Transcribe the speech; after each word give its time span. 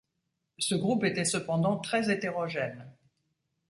Ce 0.57 0.73
groupe 0.73 1.03
était 1.03 1.25
cependant 1.25 1.77
très 1.77 2.09
hétérogène. 2.11 2.91